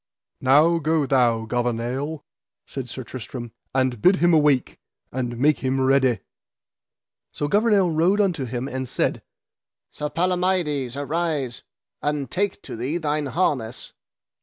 Now 0.39 0.79
go 0.79 1.05
thou, 1.05 1.45
Gouvernail, 1.45 2.25
said 2.65 2.89
Sir 2.89 3.03
Tristram, 3.03 3.51
and 3.75 4.01
bid 4.01 4.15
him 4.15 4.33
awake, 4.33 4.79
and 5.11 5.37
make 5.37 5.59
him 5.59 5.79
ready. 5.79 6.21
So 7.31 7.47
Gouvernail 7.47 7.91
rode 7.91 8.19
unto 8.19 8.45
him 8.45 8.67
and 8.67 8.87
said: 8.89 9.21
Sir 9.91 10.09
Palamides, 10.09 10.95
arise, 10.97 11.61
and 12.01 12.31
take 12.31 12.63
to 12.63 12.75
thee 12.75 12.97
thine 12.97 13.27
harness. 13.27 13.93